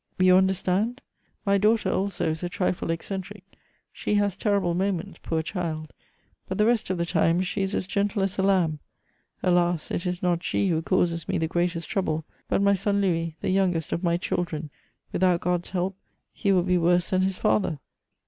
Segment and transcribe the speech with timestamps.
[0.17, 0.99] you understand?
[1.45, 3.43] My daughter also is a trifle eccentric;
[3.93, 5.93] she has terrible moments, poor child!
[6.49, 8.79] But the rest of the time she is as gentle as a lamb.
[9.43, 13.35] Alas, it is not she who causes me the greatest trouble, but my son Louis,
[13.41, 14.71] the youngest of my children:
[15.11, 15.95] without God's help,
[16.33, 17.77] he will be worse than his father!"